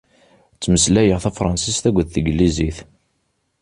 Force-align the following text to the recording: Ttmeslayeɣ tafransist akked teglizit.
Ttmeslayeɣ 0.55 1.19
tafransist 1.23 1.83
akked 1.89 2.07
teglizit. 2.13 2.77